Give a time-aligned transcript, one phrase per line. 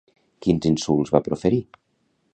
[0.45, 1.63] Quins insults va proferir?